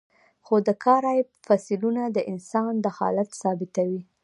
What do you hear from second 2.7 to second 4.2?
دخالت ثابتوي.